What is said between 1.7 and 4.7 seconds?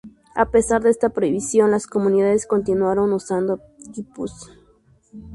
comunidades continuaron usando quipus.